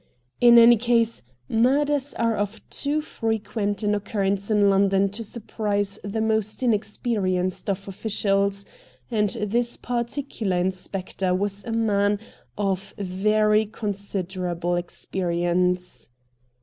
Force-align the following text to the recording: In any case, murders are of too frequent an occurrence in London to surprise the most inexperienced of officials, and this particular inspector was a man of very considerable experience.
In 0.39 0.57
any 0.57 0.77
case, 0.77 1.21
murders 1.47 2.15
are 2.15 2.35
of 2.35 2.67
too 2.71 3.01
frequent 3.01 3.83
an 3.83 3.93
occurrence 3.93 4.49
in 4.49 4.67
London 4.67 5.09
to 5.09 5.23
surprise 5.23 5.99
the 6.03 6.21
most 6.21 6.63
inexperienced 6.63 7.69
of 7.69 7.87
officials, 7.87 8.65
and 9.11 9.29
this 9.29 9.77
particular 9.77 10.57
inspector 10.57 11.35
was 11.35 11.63
a 11.65 11.71
man 11.71 12.17
of 12.57 12.95
very 12.97 13.67
considerable 13.67 14.75
experience. 14.75 16.09